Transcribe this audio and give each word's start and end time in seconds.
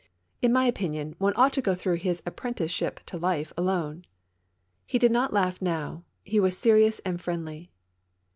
In 0.41 0.51
my 0.51 0.65
opinion 0.65 1.13
one 1.19 1.33
ought 1.35 1.53
to 1.53 1.61
go 1.61 1.75
through 1.75 1.97
his 1.97 2.23
apprenticeship 2.25 3.01
to 3.05 3.19
life 3.19 3.53
alone." 3.55 4.05
He 4.87 4.97
did 4.97 5.11
not 5.11 5.31
laugh 5.31 5.61
now; 5.61 6.05
he 6.25 6.39
was 6.39 6.57
serious 6.57 6.97
and 7.01 7.21
friendly. 7.21 7.69